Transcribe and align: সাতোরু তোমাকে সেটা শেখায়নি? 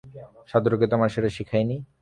সাতোরু 0.49 0.75
তোমাকে 0.91 1.11
সেটা 1.15 1.29
শেখায়নি? 1.37 1.75